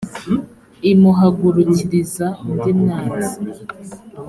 [0.91, 3.35] imuhagurukiriza undi mwanzi